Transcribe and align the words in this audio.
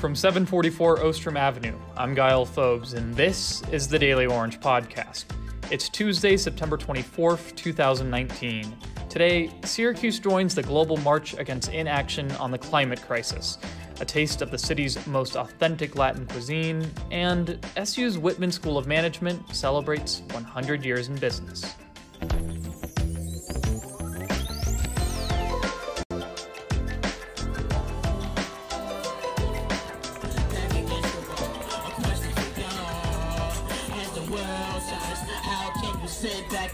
From 0.00 0.16
744 0.16 1.04
Ostrom 1.04 1.36
Avenue, 1.36 1.78
I'm 1.94 2.16
Ghael 2.16 2.48
Fobes, 2.48 2.94
and 2.94 3.14
this 3.14 3.62
is 3.70 3.86
the 3.86 3.98
Daily 3.98 4.24
Orange 4.24 4.58
Podcast. 4.58 5.26
It's 5.70 5.90
Tuesday, 5.90 6.38
September 6.38 6.78
24th, 6.78 7.54
2019. 7.54 8.74
Today, 9.10 9.50
Syracuse 9.62 10.18
joins 10.18 10.54
the 10.54 10.62
global 10.62 10.96
march 10.96 11.34
against 11.34 11.70
inaction 11.70 12.32
on 12.32 12.50
the 12.50 12.56
climate 12.56 13.02
crisis, 13.02 13.58
a 14.00 14.06
taste 14.06 14.40
of 14.40 14.50
the 14.50 14.56
city's 14.56 15.06
most 15.06 15.36
authentic 15.36 15.96
Latin 15.96 16.26
cuisine, 16.28 16.90
and 17.10 17.58
SU's 17.84 18.16
Whitman 18.16 18.52
School 18.52 18.78
of 18.78 18.86
Management 18.86 19.54
celebrates 19.54 20.22
100 20.30 20.82
years 20.82 21.10
in 21.10 21.16
business. 21.16 21.74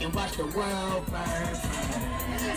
And 0.07 0.15
watch 0.15 0.37
the 0.37 0.47
world 0.47 1.05
burn. 1.07 1.57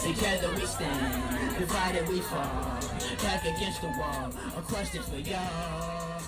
Together 0.02 0.54
we 0.56 0.66
stand, 0.66 1.58
divided 1.58 2.08
we 2.08 2.20
fall. 2.20 2.80
Back 3.24 3.44
against 3.44 3.82
the 3.82 3.88
wall, 3.88 4.32
a 4.56 4.62
question 4.62 5.02
for 5.02 5.18
y'all. 5.18 6.22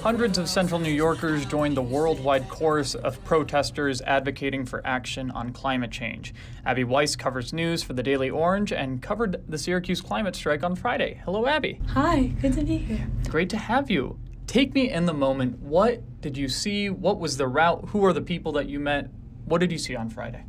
Hundreds 0.00 0.38
of 0.38 0.48
Central 0.48 0.80
New 0.80 0.90
Yorkers 0.90 1.44
joined 1.44 1.76
the 1.76 1.82
worldwide 1.82 2.48
chorus 2.48 2.94
of 2.94 3.22
protesters 3.24 4.00
advocating 4.02 4.64
for 4.64 4.84
action 4.86 5.30
on 5.32 5.52
climate 5.52 5.90
change. 5.90 6.34
Abby 6.64 6.82
Weiss 6.82 7.14
covers 7.14 7.52
news 7.52 7.82
for 7.82 7.92
the 7.92 8.02
Daily 8.02 8.30
Orange 8.30 8.72
and 8.72 9.02
covered 9.02 9.44
the 9.48 9.58
Syracuse 9.58 10.00
climate 10.00 10.34
strike 10.34 10.64
on 10.64 10.74
Friday. 10.74 11.20
Hello, 11.24 11.46
Abby. 11.46 11.80
Hi, 11.90 12.32
good 12.40 12.54
to 12.54 12.64
be 12.64 12.78
here. 12.78 13.06
Great 13.28 13.50
to 13.50 13.58
have 13.58 13.90
you. 13.90 14.18
Take 14.46 14.74
me 14.74 14.90
in 14.90 15.04
the 15.04 15.14
moment. 15.14 15.58
What 15.60 16.20
did 16.22 16.38
you 16.38 16.48
see? 16.48 16.88
What 16.88 17.20
was 17.20 17.36
the 17.36 17.48
route? 17.48 17.90
Who 17.90 18.04
are 18.04 18.14
the 18.14 18.22
people 18.22 18.52
that 18.52 18.68
you 18.68 18.80
met? 18.80 19.10
What 19.44 19.58
did 19.60 19.70
you 19.70 19.78
see 19.78 19.94
on 19.94 20.08
Friday? 20.08 20.44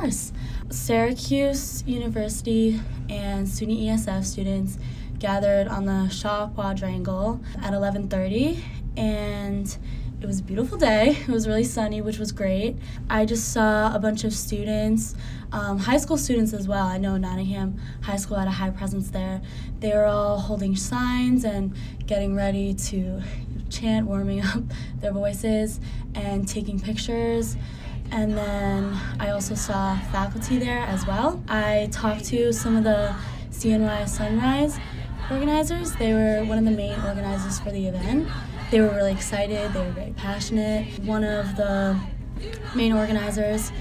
Course. 0.00 0.32
Syracuse 0.70 1.84
University 1.86 2.80
and 3.08 3.46
SUNY 3.46 3.86
ESF 3.86 4.24
students 4.24 4.76
gathered 5.20 5.68
on 5.68 5.84
the 5.84 6.08
Shaw 6.08 6.48
Quadrangle 6.48 7.40
at 7.62 7.72
11:30 7.72 8.58
and 8.96 9.78
it 10.20 10.26
was 10.26 10.40
a 10.40 10.42
beautiful 10.42 10.76
day. 10.78 11.10
It 11.10 11.28
was 11.28 11.46
really 11.46 11.62
sunny, 11.62 12.00
which 12.00 12.18
was 12.18 12.32
great. 12.32 12.76
I 13.08 13.24
just 13.24 13.52
saw 13.52 13.94
a 13.94 14.00
bunch 14.00 14.24
of 14.24 14.32
students, 14.32 15.14
um, 15.52 15.78
high 15.78 15.98
school 15.98 16.16
students 16.16 16.52
as 16.52 16.66
well. 16.66 16.88
I 16.88 16.98
know 16.98 17.16
Nottingham 17.16 17.80
High 18.02 18.16
School 18.16 18.38
had 18.38 18.48
a 18.48 18.56
high 18.62 18.70
presence 18.70 19.10
there. 19.10 19.42
They 19.78 19.92
were 19.92 20.06
all 20.06 20.40
holding 20.40 20.74
signs 20.74 21.44
and 21.44 21.72
getting 22.04 22.34
ready 22.34 22.74
to 22.88 23.22
chant, 23.70 24.08
warming 24.08 24.40
up 24.44 24.64
their 25.00 25.12
voices, 25.12 25.78
and 26.16 26.48
taking 26.48 26.80
pictures. 26.80 27.56
And 28.10 28.36
then 28.36 28.98
I 29.18 29.30
also 29.30 29.54
saw 29.54 29.98
faculty 30.12 30.58
there 30.58 30.80
as 30.80 31.06
well. 31.06 31.42
I 31.48 31.88
talked 31.90 32.24
to 32.26 32.52
some 32.52 32.76
of 32.76 32.84
the 32.84 33.14
CNY 33.50 34.08
Sunrise 34.08 34.78
organizers. 35.30 35.94
They 35.94 36.12
were 36.12 36.44
one 36.44 36.58
of 36.58 36.64
the 36.64 36.70
main 36.70 37.00
organizers 37.00 37.58
for 37.60 37.70
the 37.70 37.86
event. 37.86 38.28
They 38.70 38.80
were 38.80 38.88
really 38.88 39.12
excited, 39.12 39.72
they 39.72 39.80
were 39.80 39.92
very 39.92 40.12
passionate. 40.12 40.98
One 41.00 41.24
of 41.24 41.56
the 41.56 41.98
main 42.74 42.92
organizers 42.92 43.72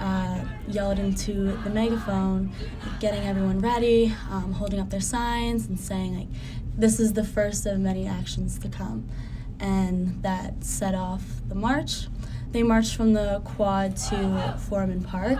uh, 0.00 0.44
yelled 0.66 0.98
into 0.98 1.56
the 1.62 1.70
megaphone, 1.70 2.52
getting 3.00 3.26
everyone 3.26 3.60
ready, 3.60 4.14
um, 4.30 4.52
holding 4.52 4.80
up 4.80 4.90
their 4.90 5.00
signs, 5.00 5.66
and 5.66 5.78
saying, 5.78 6.16
like, 6.16 6.28
this 6.76 6.98
is 6.98 7.12
the 7.12 7.24
first 7.24 7.66
of 7.66 7.78
many 7.78 8.06
actions 8.06 8.58
to 8.58 8.68
come. 8.68 9.08
And 9.58 10.22
that 10.22 10.64
set 10.64 10.94
off 10.94 11.22
the 11.48 11.54
march. 11.54 12.06
They 12.52 12.64
marched 12.64 12.96
from 12.96 13.12
the 13.12 13.40
quad 13.44 13.96
to 14.08 14.58
Forman 14.68 15.02
Park. 15.02 15.38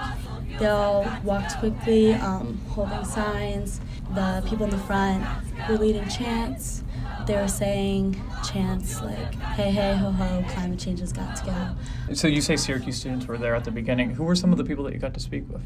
They 0.59 0.67
all 0.67 1.07
walked 1.25 1.59
quickly, 1.59 2.13
um, 2.15 2.61
holding 2.69 3.05
signs. 3.05 3.81
The 4.15 4.45
people 4.49 4.65
in 4.65 4.71
the 4.71 4.79
front 4.79 5.25
were 5.69 5.77
leading 5.77 6.09
chants. 6.09 6.85
They 7.27 7.35
were 7.35 7.49
saying 7.49 8.21
chants 8.45 9.01
like, 9.03 9.35
hey, 9.35 9.71
hey, 9.71 9.97
ho, 9.97 10.11
ho, 10.13 10.45
climate 10.51 10.79
change 10.79 11.01
has 11.01 11.13
got 11.13 11.37
to 11.37 11.77
go. 12.07 12.15
So 12.15 12.29
you 12.29 12.41
say 12.41 12.57
Syracuse 12.57 12.99
students 12.99 13.27
were 13.27 13.39
there 13.39 13.55
at 13.55 13.65
the 13.65 13.71
beginning. 13.71 14.11
Who 14.11 14.25
were 14.25 14.37
some 14.37 14.53
of 14.53 14.59
the 14.59 14.65
people 14.65 14.85
that 14.85 14.93
you 14.93 15.01
got 15.01 15.15
to 15.15 15.21
speak 15.21 15.45
with? 15.49 15.63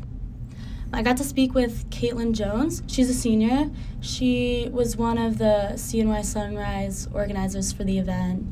I 0.92 1.02
got 1.02 1.16
to 1.18 1.24
speak 1.24 1.54
with 1.54 1.90
Caitlin 1.90 2.32
Jones. 2.32 2.82
She's 2.86 3.10
a 3.10 3.14
senior. 3.14 3.70
She 4.00 4.68
was 4.70 4.96
one 4.96 5.18
of 5.18 5.38
the 5.38 5.72
CNY 5.74 6.24
Sunrise 6.24 7.08
organizers 7.12 7.72
for 7.72 7.84
the 7.84 7.98
event 7.98 8.46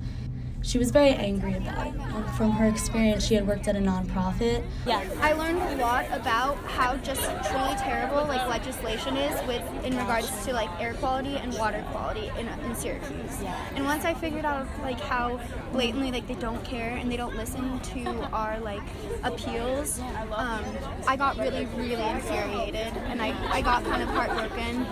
she 0.62 0.78
was 0.78 0.90
very 0.90 1.10
angry 1.10 1.54
about 1.54 1.86
it. 1.88 1.94
From 2.36 2.50
her 2.52 2.66
experience, 2.66 3.26
she 3.26 3.34
had 3.34 3.46
worked 3.46 3.68
at 3.68 3.76
a 3.76 3.80
nonprofit. 3.80 4.64
Yeah, 4.86 5.04
I 5.20 5.32
learned 5.32 5.58
a 5.58 5.76
lot 5.76 6.06
about 6.12 6.56
how 6.64 6.96
just 6.98 7.22
truly 7.22 7.74
terrible 7.76 8.26
like 8.26 8.48
legislation 8.48 9.16
is 9.16 9.46
with 9.46 9.62
in 9.84 9.96
regards 9.96 10.44
to 10.46 10.52
like 10.52 10.70
air 10.80 10.94
quality 10.94 11.36
and 11.36 11.52
water 11.54 11.84
quality 11.90 12.30
in, 12.38 12.48
in 12.48 12.74
Syracuse. 12.74 13.42
Yeah. 13.42 13.56
And 13.74 13.84
once 13.84 14.04
I 14.04 14.14
figured 14.14 14.44
out 14.44 14.66
like 14.82 15.00
how 15.00 15.40
blatantly 15.72 16.10
like 16.10 16.26
they 16.26 16.34
don't 16.34 16.62
care 16.64 16.96
and 16.96 17.10
they 17.10 17.16
don't 17.16 17.36
listen 17.36 17.80
to 17.80 18.04
our 18.32 18.60
like 18.60 18.82
appeals, 19.24 20.00
um, 20.34 20.64
I 21.06 21.16
got 21.16 21.36
really 21.38 21.66
really 21.76 22.02
infuriated 22.02 22.92
and 23.08 23.20
I, 23.20 23.34
I 23.52 23.62
got 23.62 23.84
kind 23.84 24.02
of 24.02 24.08
heartbroken. 24.10 24.86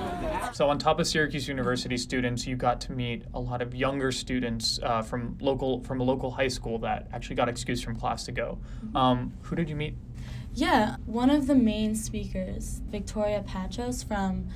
So 0.55 0.69
on 0.69 0.79
top 0.79 0.99
of 0.99 1.07
Syracuse 1.07 1.49
University 1.49 1.97
students, 1.97 2.47
you 2.47 2.57
got 2.57 2.81
to 2.83 2.93
meet 2.93 3.25
a 3.35 3.41
lot 3.41 3.63
of 3.63 3.75
younger 3.75 4.13
students 4.13 4.81
uh, 4.83 5.03
from 5.03 5.37
local 5.41 5.60
local 5.61 5.85
from 5.85 6.01
a 6.01 6.05
local 6.05 6.31
high 6.31 6.49
school 6.49 6.79
that 6.79 7.09
actually 7.13 7.37
got 7.37 7.49
excused 7.49 7.85
from 7.85 7.97
class 7.97 8.25
to 8.25 8.33
go. 8.33 8.59
Mm-hmm. 8.85 8.97
Um, 8.97 9.33
who 9.43 9.57
did 9.57 9.69
you 9.69 9.77
meet? 9.77 9.95
Yeah, 10.55 10.97
one 11.07 11.31
of 11.31 11.47
the 11.47 11.55
main 11.55 11.95
speakers, 11.95 12.81
Victoria 12.91 13.45
Patros 13.47 14.07
from 14.07 14.49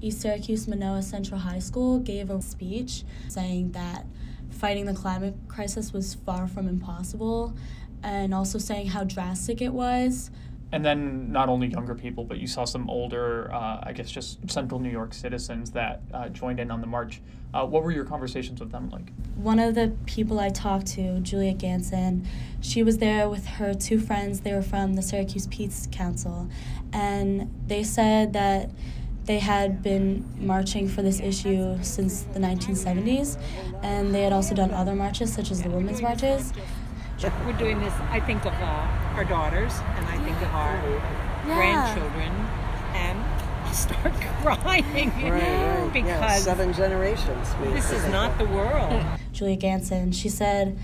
East 0.00 0.20
Syracuse 0.20 0.66
Minoa 0.66 1.02
Central 1.02 1.40
High 1.40 1.58
School, 1.58 1.98
gave 1.98 2.30
a 2.30 2.40
speech 2.40 3.04
saying 3.28 3.72
that 3.72 4.06
fighting 4.50 4.86
the 4.86 4.94
climate 4.94 5.34
crisis 5.48 5.92
was 5.92 6.14
far 6.14 6.46
from 6.46 6.68
impossible 6.68 7.54
and 8.02 8.32
also 8.32 8.58
saying 8.58 8.88
how 8.88 9.04
drastic 9.04 9.60
it 9.60 9.72
was 9.72 10.30
and 10.72 10.84
then 10.84 11.32
not 11.32 11.48
only 11.48 11.66
younger 11.66 11.94
people, 11.94 12.24
but 12.24 12.38
you 12.38 12.46
saw 12.46 12.64
some 12.64 12.88
older, 12.88 13.52
uh, 13.52 13.80
I 13.82 13.92
guess, 13.92 14.10
just 14.10 14.38
central 14.50 14.80
New 14.80 14.90
York 14.90 15.12
citizens 15.12 15.72
that 15.72 16.02
uh, 16.12 16.28
joined 16.28 16.60
in 16.60 16.70
on 16.70 16.80
the 16.80 16.86
march. 16.86 17.20
Uh, 17.52 17.66
what 17.66 17.82
were 17.82 17.90
your 17.90 18.04
conversations 18.04 18.60
with 18.60 18.70
them 18.70 18.88
like? 18.90 19.12
One 19.34 19.58
of 19.58 19.74
the 19.74 19.92
people 20.06 20.38
I 20.38 20.50
talked 20.50 20.86
to, 20.88 21.18
Julia 21.20 21.54
Ganson, 21.54 22.24
she 22.60 22.84
was 22.84 22.98
there 22.98 23.28
with 23.28 23.46
her 23.46 23.74
two 23.74 23.98
friends. 23.98 24.40
They 24.40 24.52
were 24.52 24.62
from 24.62 24.94
the 24.94 25.02
Syracuse 25.02 25.48
Peace 25.48 25.88
Council, 25.90 26.48
and 26.92 27.52
they 27.66 27.82
said 27.82 28.32
that 28.34 28.70
they 29.24 29.40
had 29.40 29.82
been 29.82 30.24
marching 30.38 30.88
for 30.88 31.02
this 31.02 31.20
issue 31.20 31.76
since 31.82 32.22
the 32.22 32.38
1970s, 32.38 33.36
and 33.82 34.14
they 34.14 34.22
had 34.22 34.32
also 34.32 34.54
done 34.54 34.70
other 34.70 34.94
marches, 34.94 35.32
such 35.32 35.50
as 35.50 35.62
the 35.62 35.70
women's 35.70 36.00
marches. 36.00 36.52
We're 37.46 37.52
doing 37.52 37.80
this, 37.80 37.92
I 38.10 38.20
think 38.20 38.46
of 38.46 38.54
uh, 38.54 39.14
our 39.14 39.24
daughters, 39.24 39.72
and 39.96 40.06
I 40.06 40.16
think 40.24 40.36
of 40.40 40.54
our 40.54 40.74
yeah. 41.46 41.94
grandchildren, 41.94 42.32
and 42.94 43.18
I 43.64 43.72
start 43.72 44.14
crying 44.42 45.10
right, 45.20 45.30
right. 45.30 45.92
because 45.92 46.08
yeah, 46.08 46.36
seven 46.38 46.72
generations. 46.72 47.54
This 47.62 47.92
is 47.92 48.06
not 48.08 48.38
the 48.38 48.46
world. 48.46 49.04
Julia 49.32 49.58
Ganson, 49.58 50.14
she 50.14 50.30
said, 50.30 50.78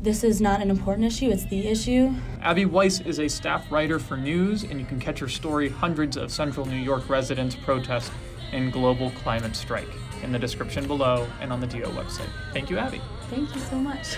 this 0.00 0.24
is 0.24 0.40
not 0.40 0.62
an 0.62 0.70
important 0.70 1.06
issue, 1.06 1.28
it's 1.28 1.44
the 1.46 1.68
issue. 1.68 2.14
Abby 2.40 2.64
Weiss 2.64 3.00
is 3.00 3.20
a 3.20 3.28
staff 3.28 3.70
writer 3.70 3.98
for 3.98 4.16
news, 4.16 4.62
and 4.62 4.80
you 4.80 4.86
can 4.86 4.98
catch 4.98 5.18
her 5.18 5.28
story 5.28 5.68
Hundreds 5.68 6.16
of 6.16 6.32
Central 6.32 6.64
New 6.64 6.76
York 6.76 7.10
Residents 7.10 7.54
Protest 7.54 8.10
in 8.52 8.70
Global 8.70 9.10
Climate 9.10 9.54
Strike 9.54 9.88
in 10.22 10.32
the 10.32 10.38
description 10.38 10.86
below 10.86 11.26
and 11.40 11.52
on 11.52 11.60
the 11.60 11.66
DO 11.66 11.82
website. 11.82 12.30
Thank 12.54 12.70
you, 12.70 12.78
Abby. 12.78 13.02
Thank 13.28 13.54
you 13.54 13.60
so 13.60 13.76
much. 13.76 14.16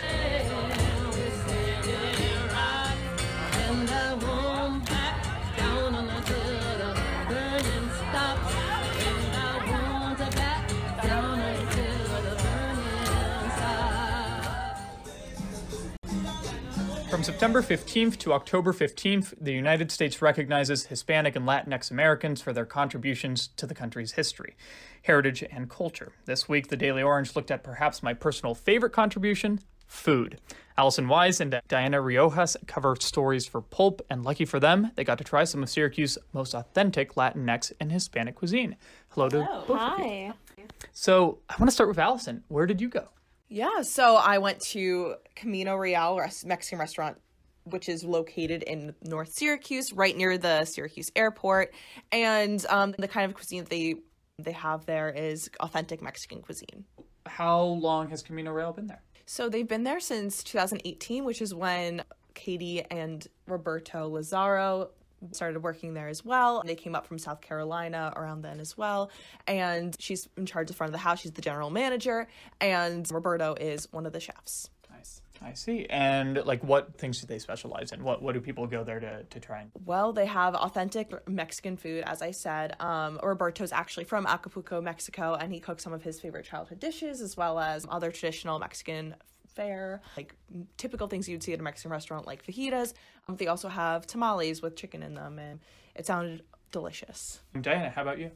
From 17.20 17.24
September 17.26 17.60
15th 17.60 18.16
to 18.20 18.32
October 18.32 18.72
15th, 18.72 19.34
the 19.38 19.52
United 19.52 19.90
States 19.92 20.22
recognizes 20.22 20.86
Hispanic 20.86 21.36
and 21.36 21.46
Latinx 21.46 21.90
Americans 21.90 22.40
for 22.40 22.54
their 22.54 22.64
contributions 22.64 23.48
to 23.58 23.66
the 23.66 23.74
country's 23.74 24.12
history, 24.12 24.56
heritage, 25.02 25.44
and 25.52 25.68
culture. 25.68 26.12
This 26.24 26.48
week, 26.48 26.68
the 26.68 26.78
Daily 26.78 27.02
Orange 27.02 27.36
looked 27.36 27.50
at 27.50 27.62
perhaps 27.62 28.02
my 28.02 28.14
personal 28.14 28.54
favorite 28.54 28.94
contribution 28.94 29.60
food. 29.86 30.40
Allison 30.78 31.08
Weis 31.08 31.42
and 31.42 31.60
Diana 31.68 31.98
Riojas 31.98 32.56
cover 32.66 32.96
stories 32.98 33.44
for 33.44 33.60
Pulp, 33.60 34.00
and 34.08 34.24
lucky 34.24 34.46
for 34.46 34.58
them, 34.58 34.90
they 34.94 35.04
got 35.04 35.18
to 35.18 35.24
try 35.24 35.44
some 35.44 35.62
of 35.62 35.68
Syracuse's 35.68 36.16
most 36.32 36.54
authentic 36.54 37.16
Latinx 37.16 37.70
and 37.78 37.92
Hispanic 37.92 38.34
cuisine. 38.34 38.76
Hello, 39.10 39.28
Hello. 39.28 39.60
to 39.60 39.68
both 39.68 39.78
Hi. 39.78 40.02
of 40.02 40.34
you. 40.56 40.64
So 40.94 41.40
I 41.50 41.56
want 41.58 41.68
to 41.68 41.74
start 41.74 41.90
with 41.90 41.98
Allison. 41.98 42.44
Where 42.48 42.64
did 42.64 42.80
you 42.80 42.88
go? 42.88 43.08
Yeah, 43.52 43.82
so 43.82 44.14
I 44.14 44.38
went 44.38 44.60
to 44.60 45.16
Camino 45.34 45.74
Real 45.74 46.24
Mexican 46.44 46.78
restaurant, 46.78 47.18
which 47.64 47.88
is 47.88 48.04
located 48.04 48.62
in 48.62 48.94
North 49.02 49.32
Syracuse, 49.32 49.92
right 49.92 50.16
near 50.16 50.38
the 50.38 50.64
Syracuse 50.64 51.10
airport, 51.16 51.74
and 52.12 52.64
um, 52.68 52.94
the 52.96 53.08
kind 53.08 53.28
of 53.28 53.34
cuisine 53.34 53.64
that 53.64 53.70
they 53.70 53.96
they 54.38 54.52
have 54.52 54.86
there 54.86 55.10
is 55.10 55.50
authentic 55.58 56.00
Mexican 56.00 56.40
cuisine. 56.40 56.84
How 57.26 57.60
long 57.60 58.08
has 58.10 58.22
Camino 58.22 58.52
Real 58.52 58.72
been 58.72 58.86
there? 58.86 59.02
So 59.26 59.48
they've 59.48 59.68
been 59.68 59.82
there 59.84 60.00
since 60.00 60.44
2018, 60.44 61.24
which 61.24 61.42
is 61.42 61.52
when 61.52 62.04
Katie 62.34 62.82
and 62.88 63.26
Roberto 63.46 64.08
Lazaro 64.08 64.90
started 65.32 65.62
working 65.62 65.94
there 65.94 66.08
as 66.08 66.24
well. 66.24 66.62
They 66.64 66.74
came 66.74 66.94
up 66.94 67.06
from 67.06 67.18
South 67.18 67.40
Carolina 67.40 68.12
around 68.16 68.42
then 68.42 68.60
as 68.60 68.76
well. 68.76 69.10
And 69.46 69.96
she's 69.98 70.28
in 70.36 70.46
charge 70.46 70.70
of 70.70 70.76
front 70.76 70.88
of 70.88 70.92
the 70.92 70.98
house. 70.98 71.20
She's 71.20 71.32
the 71.32 71.42
general 71.42 71.70
manager. 71.70 72.28
And 72.60 73.10
Roberto 73.10 73.54
is 73.54 73.88
one 73.92 74.06
of 74.06 74.12
the 74.12 74.20
chefs. 74.20 74.70
Nice. 74.90 75.22
I 75.42 75.54
see. 75.54 75.86
And 75.88 76.42
like 76.44 76.62
what 76.62 76.98
things 76.98 77.20
do 77.20 77.26
they 77.26 77.38
specialize 77.38 77.92
in? 77.92 78.04
What 78.04 78.22
what 78.22 78.34
do 78.34 78.40
people 78.40 78.66
go 78.66 78.84
there 78.84 79.00
to, 79.00 79.24
to 79.24 79.40
try 79.40 79.60
and 79.62 79.70
Well, 79.86 80.12
they 80.12 80.26
have 80.26 80.54
authentic 80.54 81.12
Mexican 81.28 81.76
food, 81.76 82.04
as 82.06 82.20
I 82.20 82.32
said. 82.32 82.78
Um, 82.80 83.18
Roberto's 83.22 83.72
actually 83.72 84.04
from 84.04 84.26
Acapulco, 84.26 84.80
Mexico, 84.82 85.34
and 85.34 85.52
he 85.52 85.60
cooks 85.60 85.82
some 85.82 85.92
of 85.92 86.02
his 86.02 86.20
favorite 86.20 86.44
childhood 86.44 86.80
dishes 86.80 87.20
as 87.20 87.36
well 87.36 87.58
as 87.58 87.86
other 87.88 88.10
traditional 88.10 88.58
Mexican 88.58 89.14
fare, 89.60 90.00
like 90.16 90.34
typical 90.78 91.06
things 91.06 91.28
you'd 91.28 91.42
see 91.42 91.52
at 91.52 91.60
a 91.60 91.62
Mexican 91.62 91.90
restaurant, 91.90 92.26
like 92.26 92.44
fajitas. 92.46 92.94
Um, 93.28 93.36
they 93.36 93.46
also 93.46 93.68
have 93.68 94.06
tamales 94.06 94.62
with 94.62 94.74
chicken 94.74 95.02
in 95.02 95.14
them, 95.14 95.38
and 95.38 95.60
it 95.94 96.06
sounded 96.06 96.42
delicious. 96.72 97.40
Diana, 97.60 97.90
how 97.90 98.02
about 98.02 98.18
you? 98.18 98.30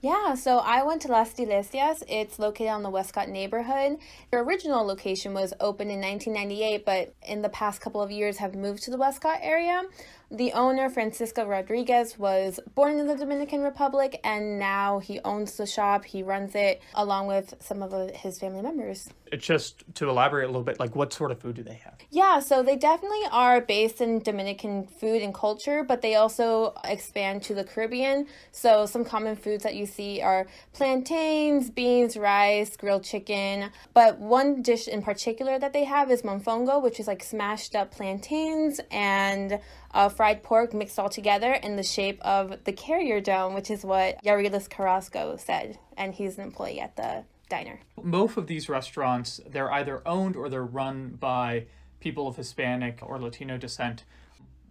Yeah, 0.00 0.34
so 0.34 0.58
I 0.58 0.82
went 0.82 1.02
to 1.02 1.08
Las 1.08 1.34
Delicias. 1.34 2.02
It's 2.08 2.38
located 2.38 2.70
on 2.70 2.82
the 2.82 2.90
Westcott 2.90 3.28
neighborhood. 3.28 3.98
Their 4.30 4.42
original 4.42 4.86
location 4.86 5.34
was 5.34 5.52
opened 5.60 5.90
in 5.90 6.00
1998, 6.00 6.84
but 6.84 7.14
in 7.22 7.42
the 7.42 7.48
past 7.48 7.80
couple 7.80 8.02
of 8.02 8.10
years 8.10 8.38
have 8.38 8.54
moved 8.54 8.82
to 8.84 8.90
the 8.90 8.96
Westcott 8.96 9.38
area. 9.42 9.82
The 10.30 10.52
owner, 10.52 10.88
Francisco 10.88 11.46
Rodriguez, 11.46 12.18
was 12.18 12.58
born 12.74 12.98
in 12.98 13.06
the 13.06 13.16
Dominican 13.16 13.60
Republic 13.60 14.18
and 14.24 14.58
now 14.58 14.98
he 14.98 15.20
owns 15.20 15.56
the 15.56 15.66
shop. 15.66 16.04
He 16.04 16.22
runs 16.22 16.54
it 16.54 16.82
along 16.94 17.26
with 17.26 17.54
some 17.60 17.82
of 17.82 17.92
uh, 17.92 18.08
his 18.14 18.40
family 18.40 18.62
members. 18.62 19.08
Just 19.40 19.84
to 19.94 20.08
elaborate 20.08 20.44
a 20.44 20.48
little 20.48 20.62
bit, 20.62 20.78
like 20.80 20.94
what 20.94 21.12
sort 21.12 21.30
of 21.30 21.40
food 21.40 21.56
do 21.56 21.62
they 21.62 21.74
have? 21.74 21.94
Yeah, 22.10 22.40
so 22.40 22.62
they 22.62 22.76
definitely 22.76 23.22
are 23.30 23.60
based 23.60 24.00
in 24.00 24.20
Dominican 24.20 24.86
food 24.86 25.22
and 25.22 25.34
culture, 25.34 25.82
but 25.82 26.02
they 26.02 26.14
also 26.14 26.74
expand 26.84 27.42
to 27.44 27.54
the 27.54 27.64
Caribbean. 27.64 28.26
So 28.52 28.86
some 28.86 29.04
common 29.04 29.36
foods 29.36 29.62
that 29.64 29.74
you 29.74 29.86
see 29.86 30.20
are 30.20 30.46
plantains, 30.72 31.70
beans, 31.70 32.16
rice, 32.16 32.76
grilled 32.76 33.04
chicken. 33.04 33.70
But 33.92 34.18
one 34.18 34.62
dish 34.62 34.88
in 34.88 35.02
particular 35.02 35.58
that 35.58 35.72
they 35.72 35.84
have 35.84 36.10
is 36.10 36.22
mofongo, 36.22 36.82
which 36.82 37.00
is 37.00 37.06
like 37.06 37.22
smashed 37.22 37.74
up 37.74 37.90
plantains 37.90 38.80
and 38.90 39.60
uh, 39.92 40.08
fried 40.08 40.42
pork 40.42 40.74
mixed 40.74 40.98
all 40.98 41.08
together 41.08 41.52
in 41.52 41.76
the 41.76 41.82
shape 41.82 42.20
of 42.22 42.64
the 42.64 42.72
carrier 42.72 43.20
dome, 43.20 43.54
which 43.54 43.70
is 43.70 43.84
what 43.84 44.22
Yarilis 44.24 44.68
Carrasco 44.68 45.36
said, 45.36 45.78
and 45.96 46.14
he's 46.14 46.36
an 46.36 46.44
employee 46.44 46.80
at 46.80 46.96
the 46.96 47.24
diner. 47.54 47.78
Both 47.96 48.36
of 48.36 48.46
these 48.46 48.68
restaurants, 48.68 49.40
they're 49.46 49.72
either 49.72 50.02
owned 50.06 50.34
or 50.36 50.48
they're 50.48 50.64
run 50.64 51.10
by 51.20 51.66
people 52.00 52.26
of 52.26 52.36
Hispanic 52.36 52.98
or 53.02 53.20
Latino 53.20 53.56
descent. 53.56 54.04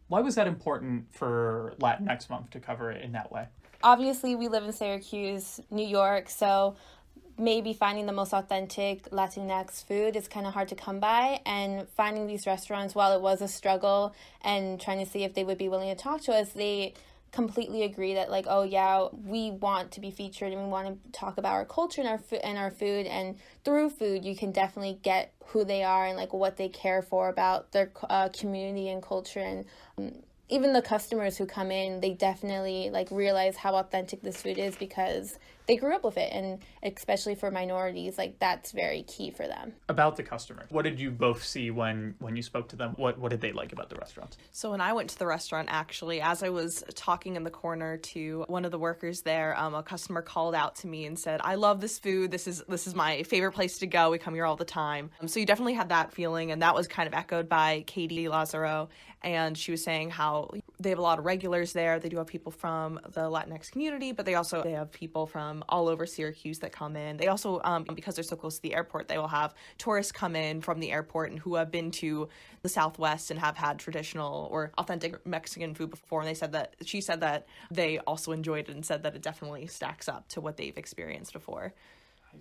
Why 0.07 0.19
was 0.19 0.35
that 0.35 0.47
important 0.47 1.05
for 1.11 1.73
Latinx 1.79 2.29
Month 2.29 2.51
to 2.51 2.59
cover 2.59 2.91
it 2.91 3.01
in 3.01 3.13
that 3.13 3.31
way? 3.31 3.47
Obviously, 3.81 4.35
we 4.35 4.47
live 4.47 4.63
in 4.63 4.73
Syracuse, 4.73 5.59
New 5.71 5.85
York, 5.85 6.29
so 6.29 6.75
maybe 7.37 7.73
finding 7.73 8.05
the 8.05 8.13
most 8.13 8.33
authentic 8.33 9.09
Latinx 9.11 9.83
food 9.85 10.15
is 10.15 10.27
kind 10.27 10.45
of 10.45 10.53
hard 10.53 10.67
to 10.67 10.75
come 10.75 10.99
by. 10.99 11.39
And 11.45 11.87
finding 11.97 12.27
these 12.27 12.45
restaurants, 12.45 12.93
while 12.93 13.13
it 13.15 13.21
was 13.21 13.41
a 13.41 13.47
struggle 13.47 14.13
and 14.41 14.79
trying 14.79 15.03
to 15.03 15.09
see 15.09 15.23
if 15.23 15.33
they 15.33 15.43
would 15.43 15.57
be 15.57 15.69
willing 15.69 15.89
to 15.89 16.01
talk 16.01 16.21
to 16.23 16.33
us, 16.33 16.53
they 16.53 16.93
completely 17.33 17.81
agree 17.81 18.13
that 18.13 18.29
like 18.29 18.45
oh 18.47 18.61
yeah 18.61 19.07
we 19.25 19.49
want 19.49 19.91
to 19.91 19.99
be 19.99 20.11
featured 20.11 20.53
and 20.53 20.61
we 20.61 20.67
want 20.69 20.87
to 20.87 21.11
talk 21.11 21.39
about 21.39 21.53
our 21.53 21.65
culture 21.65 21.99
and 21.99 22.07
our 22.07 22.19
food 22.19 22.39
and 22.43 22.59
our 22.59 22.69
food 22.69 23.07
and 23.07 23.35
through 23.65 23.89
food 23.89 24.23
you 24.23 24.35
can 24.35 24.51
definitely 24.51 24.99
get 25.01 25.33
who 25.47 25.65
they 25.65 25.83
are 25.83 26.05
and 26.05 26.15
like 26.15 26.31
what 26.31 26.57
they 26.57 26.69
care 26.69 27.01
for 27.01 27.29
about 27.29 27.71
their 27.71 27.91
uh, 28.09 28.29
community 28.29 28.89
and 28.89 29.01
culture. 29.01 29.39
And 29.39 29.65
um, 29.97 30.13
even 30.49 30.73
the 30.73 30.81
customers 30.81 31.37
who 31.37 31.45
come 31.45 31.71
in 31.71 32.01
they 32.01 32.11
definitely 32.11 32.89
like 32.91 33.07
realize 33.11 33.57
how 33.57 33.75
authentic 33.75 34.21
this 34.21 34.41
food 34.41 34.57
is 34.57 34.75
because 34.75 35.37
they 35.67 35.75
grew 35.75 35.95
up 35.95 36.03
with 36.03 36.17
it 36.17 36.31
and 36.31 36.59
especially 36.83 37.35
for 37.35 37.49
minorities 37.51 38.17
like 38.17 38.37
that's 38.39 38.71
very 38.71 39.03
key 39.03 39.31
for 39.31 39.47
them 39.47 39.73
About 39.89 40.15
the 40.15 40.23
customer, 40.23 40.65
what 40.69 40.83
did 40.83 40.99
you 40.99 41.11
both 41.11 41.43
see 41.43 41.71
when 41.71 42.15
when 42.19 42.35
you 42.35 42.43
spoke 42.43 42.69
to 42.69 42.75
them? 42.75 42.93
What 42.97 43.17
what 43.17 43.29
did 43.29 43.41
they 43.41 43.51
like 43.51 43.73
about 43.73 43.89
the 43.89 43.95
restaurant 43.95 44.37
So 44.51 44.71
when 44.71 44.81
I 44.81 44.93
went 44.93 45.09
to 45.11 45.19
the 45.19 45.25
restaurant, 45.25 45.69
actually, 45.71 46.21
as 46.21 46.43
I 46.43 46.49
was 46.49 46.83
talking 46.95 47.35
in 47.35 47.43
the 47.43 47.49
corner 47.49 47.97
to 47.97 48.45
one 48.47 48.65
of 48.65 48.71
the 48.71 48.79
workers 48.79 49.21
there, 49.21 49.57
um, 49.57 49.73
a 49.75 49.83
customer 49.83 50.21
called 50.21 50.55
out 50.55 50.75
to 50.77 50.87
me 50.87 51.05
and 51.05 51.17
said, 51.17 51.41
"I 51.43 51.55
love 51.55 51.81
this 51.81 51.99
food. 51.99 52.31
This 52.31 52.47
is 52.47 52.63
this 52.67 52.87
is 52.87 52.95
my 52.95 53.23
favorite 53.23 53.53
place 53.53 53.79
to 53.79 53.87
go. 53.87 54.11
We 54.11 54.17
come 54.17 54.33
here 54.33 54.45
all 54.45 54.55
the 54.55 54.65
time." 54.65 55.11
Um, 55.21 55.27
so 55.27 55.39
you 55.39 55.45
definitely 55.45 55.73
had 55.73 55.89
that 55.89 56.13
feeling, 56.13 56.51
and 56.51 56.61
that 56.61 56.75
was 56.75 56.87
kind 56.87 57.07
of 57.07 57.13
echoed 57.13 57.49
by 57.49 57.83
Katie 57.87 58.29
Lazaro, 58.29 58.89
and 59.21 59.57
she 59.57 59.71
was 59.71 59.83
saying 59.83 60.11
how 60.11 60.51
they 60.83 60.89
have 60.89 60.99
a 60.99 61.03
lot 61.03 61.17
of 61.17 61.25
regulars 61.25 61.73
there. 61.73 61.99
They 61.99 62.09
do 62.09 62.17
have 62.17 62.27
people 62.27 62.51
from 62.51 62.99
the 63.13 63.21
Latinx 63.21 63.71
community, 63.71 64.11
but 64.11 64.25
they 64.25 64.35
also 64.35 64.61
they 64.61 64.73
have 64.73 64.91
people 64.91 65.25
from 65.25 65.63
all 65.69 65.87
over 65.87 66.05
Syracuse 66.05 66.59
that 66.59 66.71
come 66.71 66.95
in. 66.95 67.17
They 67.17 67.27
also, 67.27 67.61
um, 67.63 67.85
because 67.95 68.15
they're 68.15 68.23
so 68.23 68.35
close 68.35 68.57
to 68.57 68.61
the 68.61 68.75
airport, 68.75 69.07
they 69.07 69.17
will 69.17 69.27
have 69.27 69.55
tourists 69.77 70.11
come 70.11 70.35
in 70.35 70.61
from 70.61 70.79
the 70.79 70.91
airport 70.91 71.31
and 71.31 71.39
who 71.39 71.55
have 71.55 71.71
been 71.71 71.91
to 71.91 72.29
the 72.61 72.69
Southwest 72.69 73.31
and 73.31 73.39
have 73.39 73.57
had 73.57 73.79
traditional 73.79 74.47
or 74.51 74.71
authentic 74.77 75.25
Mexican 75.25 75.73
food 75.73 75.89
before. 75.89 76.21
And 76.21 76.29
they 76.29 76.33
said 76.33 76.51
that 76.51 76.75
she 76.85 77.01
said 77.01 77.21
that 77.21 77.47
they 77.71 77.99
also 77.99 78.31
enjoyed 78.31 78.69
it 78.69 78.75
and 78.75 78.85
said 78.85 79.03
that 79.03 79.15
it 79.15 79.21
definitely 79.21 79.67
stacks 79.67 80.07
up 80.07 80.27
to 80.29 80.41
what 80.41 80.57
they've 80.57 80.77
experienced 80.77 81.33
before. 81.33 81.73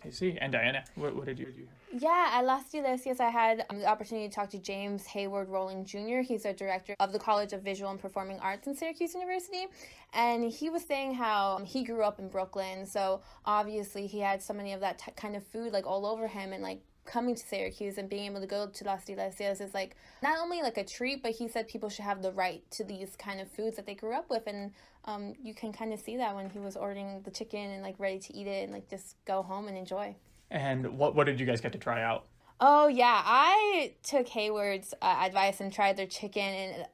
I 0.05 0.11
see. 0.11 0.37
And 0.41 0.53
Diana, 0.53 0.85
what, 0.95 1.15
what 1.15 1.27
did 1.27 1.39
you 1.39 1.47
do? 1.47 1.67
Yeah, 1.97 2.31
at 2.33 2.45
Las 2.45 2.65
Delicias, 2.73 3.21
I 3.21 3.29
had 3.29 3.65
um, 3.71 3.79
the 3.79 3.87
opportunity 3.87 4.29
to 4.29 4.35
talk 4.35 4.51
to 4.51 4.59
James 4.59 5.07
Haywood 5.07 5.49
Rolling 5.49 5.85
Jr. 5.85 6.21
He's 6.21 6.45
a 6.45 6.53
director 6.53 6.97
of 6.99 7.13
the 7.13 7.19
College 7.19 7.53
of 7.53 7.63
Visual 7.63 7.91
and 7.91 8.01
Performing 8.01 8.39
Arts 8.41 8.67
in 8.67 8.75
Syracuse 8.75 9.15
University. 9.15 9.67
And 10.13 10.51
he 10.51 10.71
was 10.71 10.85
saying 10.85 11.15
how 11.15 11.57
um, 11.57 11.65
he 11.65 11.85
grew 11.85 12.03
up 12.03 12.19
in 12.19 12.29
Brooklyn. 12.29 12.87
So 12.87 13.23
obviously, 13.45 14.07
he 14.07 14.21
had 14.21 14.43
so 14.43 14.55
many 14.55 14.73
of 14.73 14.81
that 14.81 14.99
t- 14.99 15.13
kind 15.17 15.37
of 15.37 15.47
food 15.47 15.73
like 15.73 15.87
all 15.87 16.07
over 16.07 16.27
him. 16.27 16.53
And 16.53 16.63
like 16.63 16.83
coming 17.05 17.35
to 17.35 17.47
Syracuse 17.47 17.99
and 17.99 18.09
being 18.09 18.27
able 18.27 18.41
to 18.41 18.47
go 18.47 18.67
to 18.69 18.85
Las 18.85 19.05
Delicias 19.05 19.61
is 19.61 19.75
like 19.75 19.97
not 20.23 20.39
only 20.39 20.63
like 20.63 20.79
a 20.79 20.85
treat, 20.85 21.23
but 21.23 21.33
he 21.33 21.49
said 21.49 21.69
people 21.69 21.89
should 21.89 22.05
have 22.05 22.23
the 22.23 22.33
right 22.33 22.63
to 22.73 22.85
these 22.85 23.17
kind 23.17 23.41
of 23.41 23.51
foods 23.51 23.77
that 23.77 23.87
they 23.87 23.95
grew 23.95 24.15
up 24.15 24.31
with. 24.31 24.47
And 24.47 24.73
um, 25.05 25.35
you 25.43 25.55
can 25.55 25.73
kind 25.73 25.93
of 25.93 26.01
see 26.01 26.17
that 26.17 26.35
when 26.35 26.49
he 26.51 26.59
was 26.59 26.77
ordering 26.77 27.23
the 27.23 27.31
chicken 27.31 27.71
and 27.71 27.83
like 27.83 27.97
ready 27.99 28.19
to 28.21 28.35
eat 28.35 28.47
it 28.47 28.65
and 28.65 28.73
like 28.73 28.89
just 28.89 29.17
go 29.25 29.43
home 29.43 29.69
and 29.69 29.77
enjoy. 29.77 30.15
And 30.51 30.99
what 30.99 31.15
what 31.15 31.27
did 31.27 31.41
you 31.41 31.47
guys 31.47 31.61
get 31.61 31.73
to 31.73 31.79
try 31.79 32.03
out? 32.03 32.27
Oh 32.61 32.87
yeah, 32.87 33.23
I 33.25 33.95
took 34.05 34.29
Haywood's 34.29 34.95
uh, 35.03 35.23
advice 35.23 35.61
and 35.61 35.73
tried 35.73 35.97
their 35.97 36.07
chicken 36.07 36.43
and 36.43 36.87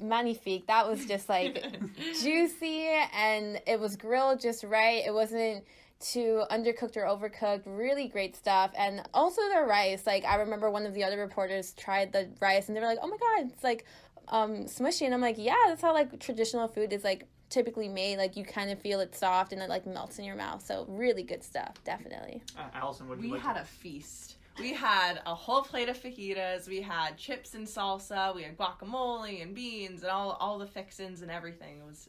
magnifique. 0.00 0.66
That 0.66 0.88
was 0.88 1.04
just 1.04 1.28
like 1.28 1.62
juicy 2.22 2.88
and 3.14 3.60
it 3.66 3.78
was 3.78 3.96
grilled 3.96 4.40
just 4.40 4.64
right. 4.64 5.02
It 5.04 5.12
wasn't 5.12 5.64
too 6.04 6.44
undercooked 6.50 6.96
or 6.96 7.02
overcooked. 7.04 7.62
Really 7.66 8.08
great 8.08 8.36
stuff. 8.36 8.70
And 8.76 9.02
also 9.14 9.40
their 9.48 9.64
rice. 9.66 10.06
Like 10.06 10.24
I 10.24 10.36
remember 10.36 10.70
one 10.70 10.86
of 10.86 10.94
the 10.94 11.02
other 11.04 11.18
reporters 11.18 11.72
tried 11.72 12.12
the 12.12 12.28
rice 12.40 12.68
and 12.68 12.76
they 12.76 12.80
were 12.80 12.86
like, 12.86 12.98
"Oh 13.02 13.08
my 13.08 13.16
god, 13.16 13.50
it's 13.52 13.64
like 13.64 13.84
um 14.28 14.64
smushy." 14.66 15.02
And 15.06 15.14
I'm 15.14 15.20
like, 15.20 15.36
"Yeah, 15.38 15.56
that's 15.68 15.82
how 15.82 15.92
like 15.92 16.20
traditional 16.20 16.68
food 16.68 16.92
is 16.92 17.04
like 17.04 17.26
typically 17.50 17.88
made. 17.88 18.18
Like 18.18 18.36
you 18.36 18.44
kind 18.44 18.70
of 18.70 18.78
feel 18.80 19.00
it 19.00 19.14
soft 19.14 19.52
and 19.52 19.62
it 19.62 19.68
like 19.68 19.86
melts 19.86 20.18
in 20.18 20.24
your 20.24 20.36
mouth. 20.36 20.64
So 20.64 20.84
really 20.88 21.22
good 21.22 21.42
stuff, 21.42 21.74
definitely." 21.84 22.42
Uh, 22.58 22.62
Allison, 22.74 23.08
what 23.08 23.16
did 23.20 23.24
We 23.24 23.32
like? 23.32 23.40
had 23.42 23.56
a 23.56 23.64
feast. 23.64 24.36
We 24.60 24.72
had 24.72 25.20
a 25.26 25.34
whole 25.34 25.62
plate 25.62 25.88
of 25.88 25.96
fajitas. 26.00 26.68
We 26.68 26.80
had 26.80 27.16
chips 27.16 27.54
and 27.54 27.66
salsa. 27.66 28.32
We 28.34 28.44
had 28.44 28.56
guacamole 28.56 29.42
and 29.42 29.52
beans 29.54 30.02
and 30.02 30.10
all 30.12 30.32
all 30.38 30.58
the 30.58 30.66
fixins 30.66 31.22
and 31.22 31.30
everything. 31.30 31.78
It 31.80 31.86
was 31.86 32.08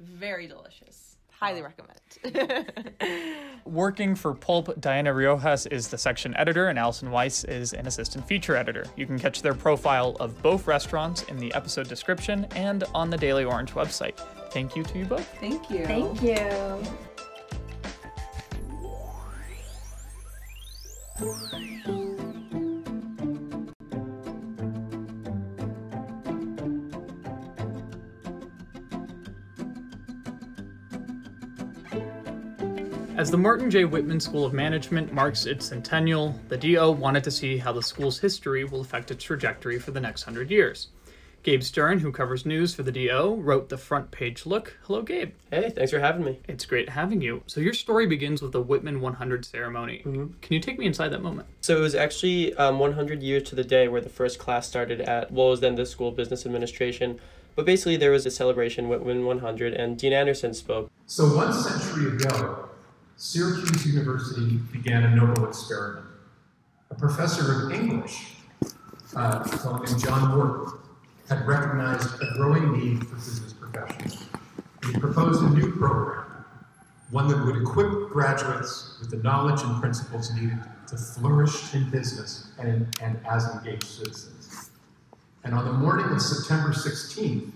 very 0.00 0.46
delicious. 0.46 1.15
Highly 1.38 1.62
recommend. 1.62 2.00
Working 3.66 4.14
for 4.14 4.32
Pulp, 4.32 4.80
Diana 4.80 5.12
Riojas 5.12 5.70
is 5.70 5.88
the 5.88 5.98
section 5.98 6.34
editor, 6.36 6.68
and 6.68 6.78
Allison 6.78 7.10
Weis 7.10 7.46
is 7.46 7.74
an 7.74 7.86
assistant 7.86 8.26
feature 8.26 8.56
editor. 8.56 8.86
You 8.96 9.06
can 9.06 9.18
catch 9.18 9.42
their 9.42 9.52
profile 9.52 10.16
of 10.18 10.40
both 10.42 10.66
restaurants 10.66 11.24
in 11.24 11.36
the 11.36 11.52
episode 11.52 11.88
description 11.88 12.46
and 12.54 12.84
on 12.94 13.10
the 13.10 13.18
Daily 13.18 13.44
Orange 13.44 13.72
website. 13.72 14.16
Thank 14.50 14.76
you 14.76 14.82
to 14.84 14.98
you 14.98 15.04
both. 15.04 15.26
Thank 15.38 15.68
you. 15.70 15.84
Thank 15.84 16.22
you. 16.22 16.82
As 33.16 33.30
the 33.30 33.38
Martin 33.38 33.70
J. 33.70 33.86
Whitman 33.86 34.20
School 34.20 34.44
of 34.44 34.52
Management 34.52 35.10
marks 35.10 35.46
its 35.46 35.64
centennial, 35.64 36.38
the 36.50 36.56
DO 36.58 36.92
wanted 36.92 37.24
to 37.24 37.30
see 37.30 37.56
how 37.56 37.72
the 37.72 37.82
school's 37.82 38.18
history 38.18 38.62
will 38.64 38.82
affect 38.82 39.10
its 39.10 39.24
trajectory 39.24 39.78
for 39.78 39.90
the 39.90 40.00
next 40.00 40.24
hundred 40.24 40.50
years. 40.50 40.88
Gabe 41.42 41.62
Stern, 41.62 42.00
who 42.00 42.12
covers 42.12 42.44
news 42.44 42.74
for 42.74 42.82
the 42.82 42.92
DO, 42.92 43.36
wrote 43.40 43.70
the 43.70 43.78
front 43.78 44.10
page 44.10 44.44
look. 44.44 44.76
Hello, 44.82 45.00
Gabe. 45.00 45.32
Hey, 45.50 45.70
thanks 45.70 45.92
for 45.92 46.00
having 46.00 46.26
me. 46.26 46.40
It's 46.46 46.66
great 46.66 46.90
having 46.90 47.22
you. 47.22 47.42
So, 47.46 47.62
your 47.62 47.72
story 47.72 48.06
begins 48.06 48.42
with 48.42 48.52
the 48.52 48.60
Whitman 48.60 49.00
100 49.00 49.46
ceremony. 49.46 50.00
Can 50.00 50.34
you 50.50 50.60
take 50.60 50.78
me 50.78 50.84
inside 50.84 51.08
that 51.08 51.22
moment? 51.22 51.48
So 51.62 51.78
it 51.78 51.80
was 51.80 51.94
actually 51.94 52.52
um, 52.56 52.78
100 52.78 53.22
years 53.22 53.44
to 53.44 53.54
the 53.54 53.64
day 53.64 53.88
where 53.88 54.02
the 54.02 54.10
first 54.10 54.38
class 54.38 54.68
started 54.68 55.00
at 55.00 55.30
what 55.30 55.44
was 55.44 55.60
then 55.60 55.76
the 55.76 55.86
School 55.86 56.08
of 56.08 56.16
Business 56.16 56.44
Administration. 56.44 57.18
But 57.54 57.64
basically, 57.64 57.96
there 57.96 58.10
was 58.10 58.26
a 58.26 58.30
celebration, 58.30 58.90
Whitman 58.90 59.24
100, 59.24 59.72
and 59.72 59.96
Dean 59.96 60.12
Anderson 60.12 60.52
spoke. 60.52 60.90
So, 61.06 61.34
one 61.34 61.54
century 61.54 62.08
ago, 62.08 62.68
Syracuse 63.18 63.86
University 63.86 64.58
began 64.70 65.04
a 65.04 65.16
noble 65.16 65.48
experiment. 65.48 66.04
A 66.90 66.94
professor 66.94 67.64
of 67.64 67.72
English, 67.72 68.34
uh, 69.16 69.82
named 69.86 70.02
John 70.02 70.36
Wharton, 70.36 70.78
had 71.26 71.46
recognized 71.46 72.22
a 72.22 72.34
growing 72.34 72.72
need 72.78 73.06
for 73.06 73.14
business 73.14 73.54
professionals. 73.54 74.26
He 74.84 74.92
proposed 74.98 75.42
a 75.42 75.48
new 75.48 75.72
program, 75.76 76.26
one 77.10 77.26
that 77.28 77.42
would 77.42 77.56
equip 77.56 78.10
graduates 78.10 78.98
with 79.00 79.10
the 79.10 79.16
knowledge 79.16 79.62
and 79.62 79.80
principles 79.80 80.30
needed 80.34 80.58
to 80.88 80.96
flourish 80.98 81.72
in 81.74 81.88
business 81.88 82.48
and, 82.58 82.86
and 83.02 83.18
as 83.26 83.48
engaged 83.48 83.84
citizens. 83.84 84.70
And 85.42 85.54
on 85.54 85.64
the 85.64 85.72
morning 85.72 86.06
of 86.10 86.20
September 86.20 86.74
16th, 86.74 87.50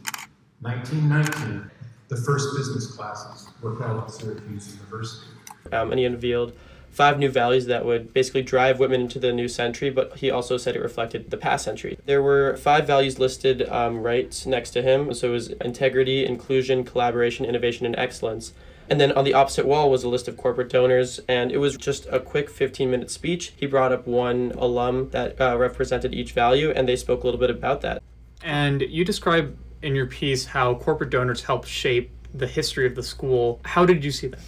1919, 0.63 1.71
the 2.09 2.17
first 2.17 2.57
business 2.57 2.87
classes 2.87 3.51
were 3.61 3.79
held 3.79 4.05
at 4.05 4.11
Syracuse 4.11 4.75
University. 4.75 5.27
Um, 5.73 5.91
and 5.91 5.99
he 5.99 6.05
unveiled 6.05 6.53
five 6.91 7.19
new 7.19 7.31
values 7.31 7.67
that 7.67 7.85
would 7.85 8.13
basically 8.13 8.43
drive 8.43 8.79
Whitman 8.79 9.03
into 9.03 9.19
the 9.19 9.33
new 9.33 9.49
century, 9.49 9.91
but 9.91 10.17
he 10.17 10.31
also 10.31 10.57
said 10.57 10.75
it 10.75 10.83
reflected 10.83 11.31
the 11.31 11.37
past 11.37 11.65
century. 11.65 11.97
There 12.05 12.23
were 12.23 12.57
five 12.57 12.87
values 12.87 13.19
listed 13.19 13.69
um, 13.69 14.03
right 14.03 14.45
next 14.47 14.71
to 14.71 14.83
him. 14.83 15.15
So 15.15 15.29
it 15.29 15.33
was 15.33 15.49
integrity, 15.51 16.27
inclusion, 16.27 16.85
collaboration, 16.85 17.47
innovation, 17.47 17.87
and 17.87 17.97
excellence. 17.97 18.53
And 18.89 19.01
then 19.01 19.13
on 19.13 19.25
the 19.25 19.35
opposite 19.35 19.67
wall 19.67 19.89
was 19.89 20.03
a 20.03 20.09
list 20.09 20.27
of 20.27 20.37
corporate 20.37 20.69
donors, 20.69 21.21
and 21.29 21.53
it 21.53 21.59
was 21.59 21.77
just 21.77 22.07
a 22.11 22.19
quick 22.19 22.51
15 22.51 22.91
minute 22.91 23.11
speech. 23.11 23.53
He 23.57 23.67
brought 23.67 23.93
up 23.93 24.05
one 24.05 24.53
alum 24.59 25.11
that 25.11 25.41
uh, 25.41 25.57
represented 25.57 26.13
each 26.13 26.33
value, 26.33 26.73
and 26.75 26.89
they 26.89 26.97
spoke 26.97 27.23
a 27.23 27.27
little 27.27 27.39
bit 27.39 27.51
about 27.51 27.83
that. 27.83 28.03
And 28.43 28.83
you 28.83 29.05
describe 29.05 29.57
in 29.81 29.95
your 29.95 30.07
piece 30.07 30.47
how 30.47 30.75
corporate 30.75 31.11
donors 31.11 31.45
help 31.45 31.67
shape 31.67 32.11
the 32.35 32.49
history 32.49 32.85
of 32.85 32.97
the 32.97 33.03
school. 33.03 33.61
How 33.65 33.87
did 33.87 34.05
you 34.05 34.11
see 34.11 34.27
that? 34.27 34.41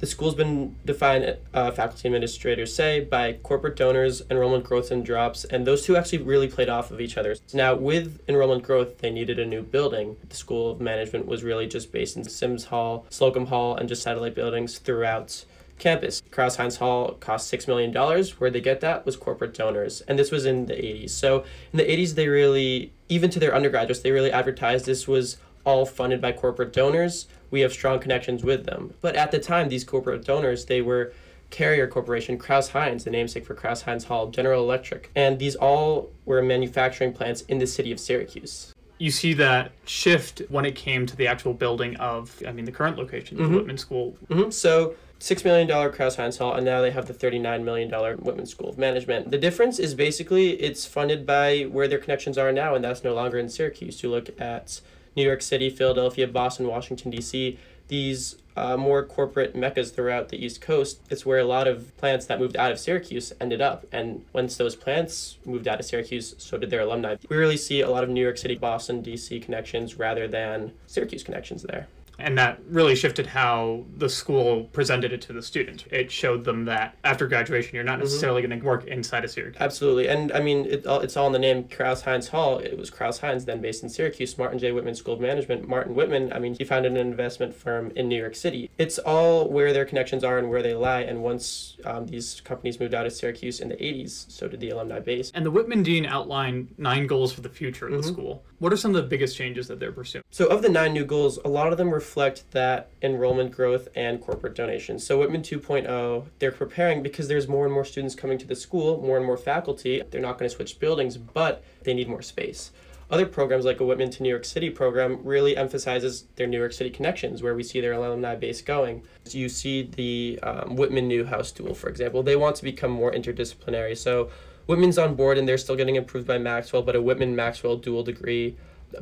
The 0.00 0.06
school's 0.06 0.34
been 0.34 0.76
defined, 0.86 1.36
uh, 1.52 1.70
faculty 1.72 2.08
administrators 2.08 2.74
say, 2.74 3.00
by 3.00 3.34
corporate 3.34 3.76
donors, 3.76 4.22
enrollment 4.30 4.64
growth 4.64 4.90
and 4.90 5.04
drops, 5.04 5.44
and 5.44 5.66
those 5.66 5.84
two 5.84 5.94
actually 5.94 6.22
really 6.22 6.48
played 6.48 6.70
off 6.70 6.90
of 6.90 7.02
each 7.02 7.18
other. 7.18 7.36
Now, 7.52 7.74
with 7.74 8.18
enrollment 8.26 8.62
growth, 8.62 8.98
they 8.98 9.10
needed 9.10 9.38
a 9.38 9.44
new 9.44 9.62
building. 9.62 10.16
The 10.26 10.36
School 10.36 10.70
of 10.70 10.80
Management 10.80 11.26
was 11.26 11.44
really 11.44 11.66
just 11.66 11.92
based 11.92 12.16
in 12.16 12.24
Sims 12.24 12.64
Hall, 12.64 13.04
Slocum 13.10 13.46
Hall, 13.46 13.76
and 13.76 13.90
just 13.90 14.02
satellite 14.02 14.34
buildings 14.34 14.78
throughout 14.78 15.44
campus. 15.78 16.22
Crouse-Hinds 16.30 16.76
Hall 16.76 17.12
cost 17.20 17.52
$6 17.52 17.68
million. 17.68 17.92
Where 18.38 18.50
they 18.50 18.60
get 18.62 18.80
that 18.80 19.04
was 19.04 19.16
corporate 19.16 19.52
donors. 19.52 20.00
And 20.02 20.18
this 20.18 20.30
was 20.30 20.46
in 20.46 20.64
the 20.66 20.74
80s. 20.74 21.10
So 21.10 21.44
in 21.72 21.76
the 21.76 21.84
80s, 21.84 22.14
they 22.14 22.28
really, 22.28 22.92
even 23.10 23.28
to 23.30 23.38
their 23.38 23.54
undergraduates, 23.54 24.00
they 24.00 24.12
really 24.12 24.32
advertised 24.32 24.86
this 24.86 25.06
was 25.06 25.36
all 25.64 25.86
funded 25.86 26.20
by 26.20 26.32
corporate 26.32 26.72
donors. 26.72 27.26
We 27.50 27.60
have 27.60 27.72
strong 27.72 27.98
connections 27.98 28.42
with 28.44 28.64
them. 28.66 28.94
But 29.00 29.16
at 29.16 29.30
the 29.30 29.38
time, 29.38 29.68
these 29.68 29.84
corporate 29.84 30.24
donors, 30.24 30.66
they 30.66 30.80
were 30.82 31.12
Carrier 31.50 31.88
Corporation, 31.88 32.38
Crouse-Hinds, 32.38 33.04
the 33.04 33.10
namesake 33.10 33.44
for 33.44 33.54
Crouse-Hinds 33.54 34.04
Hall, 34.04 34.28
General 34.28 34.62
Electric. 34.62 35.10
And 35.16 35.38
these 35.38 35.56
all 35.56 36.10
were 36.24 36.42
manufacturing 36.42 37.12
plants 37.12 37.42
in 37.42 37.58
the 37.58 37.66
city 37.66 37.90
of 37.90 37.98
Syracuse. 37.98 38.72
You 38.98 39.10
see 39.10 39.32
that 39.34 39.72
shift 39.86 40.42
when 40.48 40.64
it 40.64 40.76
came 40.76 41.06
to 41.06 41.16
the 41.16 41.26
actual 41.26 41.54
building 41.54 41.96
of, 41.96 42.40
I 42.46 42.52
mean, 42.52 42.66
the 42.66 42.72
current 42.72 42.98
location, 42.98 43.38
the 43.38 43.48
Whitman 43.48 43.78
School. 43.78 44.16
hmm 44.30 44.50
So 44.50 44.94
six 45.18 45.44
million 45.44 45.66
dollar 45.66 45.90
Crouse-Hinds 45.90 46.36
Hall, 46.38 46.54
and 46.54 46.64
now 46.64 46.82
they 46.82 46.90
have 46.90 47.06
the 47.06 47.14
thirty 47.14 47.38
nine 47.38 47.64
million 47.64 47.88
dollar 47.88 48.16
Whitman 48.16 48.46
School 48.46 48.68
of 48.68 48.76
Management. 48.78 49.30
The 49.30 49.38
difference 49.38 49.78
is 49.78 49.94
basically 49.94 50.50
it's 50.60 50.84
funded 50.84 51.24
by 51.24 51.62
where 51.62 51.88
their 51.88 51.98
connections 51.98 52.36
are 52.36 52.52
now, 52.52 52.74
and 52.74 52.84
that's 52.84 53.02
no 53.02 53.14
longer 53.14 53.38
in 53.38 53.48
Syracuse. 53.48 54.02
You 54.02 54.10
look 54.10 54.28
at 54.40 54.82
New 55.16 55.24
York 55.24 55.42
City, 55.42 55.70
Philadelphia, 55.70 56.26
Boston, 56.26 56.66
Washington 56.66 57.10
D.C. 57.10 57.58
These 57.88 58.36
uh, 58.56 58.76
more 58.76 59.04
corporate 59.04 59.56
meccas 59.56 59.90
throughout 59.90 60.28
the 60.28 60.44
East 60.44 60.60
Coast. 60.60 61.00
It's 61.08 61.24
where 61.24 61.38
a 61.38 61.44
lot 61.44 61.66
of 61.66 61.96
plants 61.96 62.26
that 62.26 62.38
moved 62.38 62.56
out 62.56 62.72
of 62.72 62.78
Syracuse 62.78 63.32
ended 63.40 63.60
up. 63.60 63.86
And 63.92 64.24
once 64.32 64.56
those 64.56 64.76
plants 64.76 65.38
moved 65.44 65.66
out 65.66 65.80
of 65.80 65.86
Syracuse, 65.86 66.34
so 66.38 66.58
did 66.58 66.70
their 66.70 66.80
alumni. 66.80 67.16
We 67.28 67.36
really 67.36 67.56
see 67.56 67.80
a 67.80 67.90
lot 67.90 68.04
of 68.04 68.10
New 68.10 68.22
York 68.22 68.38
City, 68.38 68.56
Boston, 68.56 69.02
D.C. 69.02 69.40
connections 69.40 69.98
rather 69.98 70.28
than 70.28 70.72
Syracuse 70.86 71.22
connections 71.22 71.62
there. 71.62 71.88
And 72.20 72.36
that 72.38 72.60
really 72.68 72.94
shifted 72.94 73.26
how 73.26 73.84
the 73.96 74.08
school 74.08 74.64
presented 74.64 75.12
it 75.12 75.20
to 75.22 75.32
the 75.32 75.42
students. 75.42 75.84
It 75.90 76.10
showed 76.10 76.44
them 76.44 76.64
that 76.66 76.96
after 77.04 77.26
graduation, 77.26 77.74
you're 77.74 77.84
not 77.84 77.98
necessarily 77.98 78.42
going 78.42 78.58
to 78.58 78.64
work 78.64 78.86
inside 78.86 79.24
of 79.24 79.30
Syracuse. 79.30 79.60
Absolutely, 79.60 80.08
and 80.08 80.32
I 80.32 80.40
mean, 80.40 80.66
it, 80.66 80.84
it's 80.86 81.16
all 81.16 81.26
in 81.26 81.32
the 81.32 81.38
name 81.38 81.64
Crouse-Hinds 81.68 82.28
Hall. 82.28 82.58
It 82.58 82.76
was 82.76 82.90
Crouse-Hinds, 82.90 83.44
then 83.44 83.60
based 83.60 83.82
in 83.82 83.88
Syracuse, 83.88 84.36
Martin 84.38 84.58
J. 84.58 84.72
Whitman 84.72 84.94
School 84.94 85.14
of 85.14 85.20
Management. 85.20 85.68
Martin 85.68 85.94
Whitman, 85.94 86.32
I 86.32 86.38
mean, 86.38 86.54
he 86.54 86.64
founded 86.64 86.92
an 86.92 86.98
investment 86.98 87.54
firm 87.54 87.92
in 87.96 88.08
New 88.08 88.18
York 88.18 88.34
City. 88.34 88.70
It's 88.78 88.98
all 88.98 89.48
where 89.48 89.72
their 89.72 89.84
connections 89.84 90.24
are 90.24 90.38
and 90.38 90.50
where 90.50 90.62
they 90.62 90.74
lie. 90.74 91.00
And 91.00 91.22
once 91.22 91.76
um, 91.84 92.06
these 92.06 92.40
companies 92.42 92.80
moved 92.80 92.94
out 92.94 93.06
of 93.06 93.12
Syracuse 93.12 93.60
in 93.60 93.68
the 93.68 93.76
80s, 93.76 94.30
so 94.30 94.48
did 94.48 94.60
the 94.60 94.70
alumni 94.70 95.00
base. 95.00 95.30
And 95.34 95.44
the 95.44 95.50
Whitman 95.50 95.82
Dean 95.82 96.06
outlined 96.06 96.74
nine 96.78 97.06
goals 97.06 97.32
for 97.32 97.40
the 97.40 97.48
future 97.48 97.86
of 97.86 97.92
the 97.92 98.02
school. 98.02 98.44
What 98.58 98.72
are 98.72 98.76
some 98.76 98.94
of 98.94 99.02
the 99.02 99.08
biggest 99.08 99.36
changes 99.36 99.68
that 99.68 99.80
they're 99.80 99.92
pursuing? 99.92 100.24
So, 100.30 100.46
of 100.46 100.62
the 100.62 100.68
nine 100.68 100.92
new 100.92 101.04
goals, 101.04 101.38
a 101.44 101.48
lot 101.48 101.72
of 101.72 101.78
them 101.78 101.92
reflect 102.10 102.50
that 102.50 102.90
enrollment 103.02 103.52
growth 103.52 103.86
and 103.94 104.20
corporate 104.20 104.56
donations. 104.56 105.06
So, 105.06 105.20
Whitman 105.20 105.42
2.0, 105.42 106.24
they're 106.40 106.50
preparing 106.50 107.04
because 107.04 107.28
there's 107.28 107.46
more 107.46 107.64
and 107.64 107.72
more 107.72 107.84
students 107.84 108.16
coming 108.16 108.36
to 108.38 108.46
the 108.48 108.56
school, 108.56 109.00
more 109.00 109.16
and 109.16 109.24
more 109.24 109.36
faculty. 109.36 110.02
They're 110.10 110.20
not 110.20 110.36
going 110.36 110.48
to 110.50 110.56
switch 110.56 110.80
buildings, 110.80 111.16
but 111.16 111.62
they 111.84 111.94
need 111.94 112.08
more 112.08 112.20
space. 112.20 112.72
Other 113.12 113.26
programs 113.26 113.64
like 113.64 113.78
a 113.78 113.84
Whitman 113.84 114.10
to 114.10 114.24
New 114.24 114.28
York 114.28 114.44
City 114.44 114.70
program 114.70 115.20
really 115.22 115.56
emphasizes 115.56 116.24
their 116.34 116.48
New 116.48 116.58
York 116.58 116.72
City 116.72 116.90
connections, 116.90 117.44
where 117.44 117.54
we 117.54 117.62
see 117.62 117.80
their 117.80 117.92
alumni 117.92 118.34
base 118.34 118.60
going. 118.60 119.04
You 119.30 119.48
see 119.48 119.82
the 119.82 120.40
um, 120.42 120.74
Whitman 120.74 121.06
Newhouse 121.06 121.52
Dual, 121.52 121.74
for 121.74 121.88
example. 121.88 122.24
They 122.24 122.34
want 122.34 122.56
to 122.56 122.64
become 122.64 122.90
more 122.90 123.12
interdisciplinary. 123.12 123.96
So 123.96 124.30
Whitman's 124.66 124.98
on 124.98 125.14
board 125.14 125.38
and 125.38 125.48
they're 125.48 125.58
still 125.58 125.76
getting 125.76 125.96
approved 125.96 126.26
by 126.26 126.38
Maxwell, 126.38 126.82
but 126.82 126.96
a 126.96 127.02
Whitman 127.02 127.36
Maxwell 127.36 127.76
dual 127.76 128.02
degree, 128.02 128.56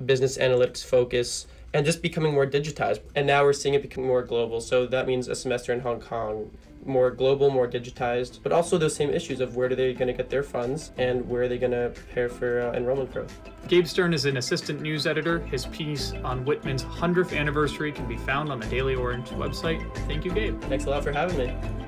business 0.05 0.37
analytics 0.37 0.85
focus, 0.85 1.47
and 1.75 1.85
just 1.85 2.03
becoming 2.03 2.35
more 2.35 2.47
digitized. 2.47 3.01
And 3.15 3.27
now 3.27 3.45
we're 3.45 3.53
seeing 3.53 3.75
it 3.75 3.83
become 3.83 4.07
more 4.07 4.23
global. 4.23 4.61
So 4.61 4.87
that 4.87 5.07
means 5.07 5.29
a 5.29 5.35
semester 5.35 5.73
in 5.73 5.81
Hong 5.81 6.01
Kong, 6.01 6.51
more 6.85 7.11
global, 7.11 7.51
more 7.51 7.69
digitized, 7.69 8.41
but 8.43 8.53
also 8.53 8.79
those 8.79 8.95
same 8.95 9.11
issues 9.11 9.41
of 9.41 9.57
where 9.57 9.71
are 9.71 9.75
they 9.75 9.93
going 9.93 10.09
to 10.09 10.15
get 10.15 10.31
their 10.31 10.43
funds 10.43 10.93
and 10.97 11.29
where 11.29 11.43
are 11.43 11.49
they 11.49 11.59
going 11.59 11.73
to 11.73 11.91
prepare 11.95 12.29
for 12.29 12.63
uh, 12.63 12.73
enrollment 12.73 13.13
growth. 13.13 13.39
Gabe 13.67 13.87
Stern 13.87 14.15
is 14.15 14.25
an 14.25 14.39
assistant 14.39 14.81
news 14.81 15.07
editor. 15.07 15.41
His 15.41 15.67
piece 15.67 16.13
on 16.25 16.45
Whitman's 16.45 16.85
100th 16.85 17.37
anniversary 17.37 17.93
can 17.93 18.07
be 18.07 18.17
found 18.17 18.51
on 18.51 18.61
the 18.61 18.67
Daily 18.67 18.95
Orange 18.95 19.29
website. 19.31 19.95
Thank 20.07 20.25
you, 20.25 20.31
Gabe. 20.31 20.61
Thanks 20.63 20.87
a 20.87 20.91
lot 20.91 21.05
for 21.05 21.13
having 21.13 21.37
me. 21.37 21.88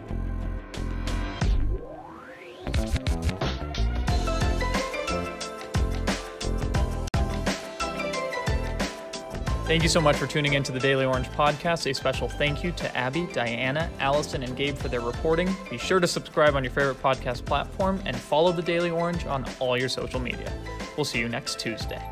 Thank 9.70 9.84
you 9.84 9.88
so 9.88 10.00
much 10.00 10.16
for 10.16 10.26
tuning 10.26 10.54
in 10.54 10.64
to 10.64 10.72
the 10.72 10.80
Daily 10.80 11.04
Orange 11.04 11.28
podcast. 11.28 11.88
A 11.88 11.94
special 11.94 12.28
thank 12.28 12.64
you 12.64 12.72
to 12.72 12.96
Abby, 12.96 13.28
Diana, 13.32 13.88
Allison, 14.00 14.42
and 14.42 14.56
Gabe 14.56 14.76
for 14.76 14.88
their 14.88 15.00
reporting. 15.00 15.48
Be 15.70 15.78
sure 15.78 16.00
to 16.00 16.08
subscribe 16.08 16.56
on 16.56 16.64
your 16.64 16.72
favorite 16.72 17.00
podcast 17.00 17.44
platform 17.44 18.02
and 18.04 18.16
follow 18.16 18.50
the 18.50 18.62
Daily 18.62 18.90
Orange 18.90 19.26
on 19.26 19.46
all 19.60 19.78
your 19.78 19.88
social 19.88 20.18
media. 20.18 20.52
We'll 20.96 21.04
see 21.04 21.20
you 21.20 21.28
next 21.28 21.60
Tuesday. 21.60 22.02